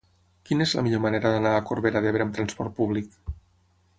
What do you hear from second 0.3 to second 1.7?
Quina és la millor manera d'anar a